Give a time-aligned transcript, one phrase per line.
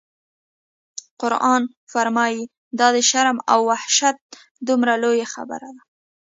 [1.21, 2.43] قرآن فرمایي:
[2.79, 4.17] دا د شرم او وحشت
[4.67, 5.83] دومره لویه خبره ده.